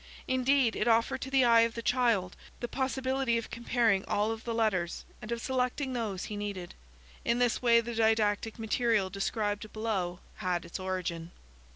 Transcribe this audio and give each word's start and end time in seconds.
Indeed, 0.27 0.75
it 0.75 0.87
offered 0.87 1.21
to 1.21 1.29
the 1.29 1.45
eye 1.45 1.59
of 1.61 1.75
the 1.75 1.83
child 1.83 2.35
the 2.59 2.67
possibility 2.67 3.37
of 3.37 3.51
comparing 3.51 4.03
all 4.05 4.31
of 4.31 4.45
the 4.45 4.53
letters, 4.55 5.05
and 5.21 5.31
of 5.31 5.39
selecting 5.41 5.93
those 5.93 6.23
he 6.23 6.35
needed. 6.35 6.73
In 7.23 7.37
this 7.37 7.61
way 7.61 7.81
the 7.81 7.93
didactic 7.93 8.57
material 8.57 9.11
described 9.11 9.71
below 9.71 10.19
had 10.37 10.65
its 10.65 10.79
origin. 10.79 11.29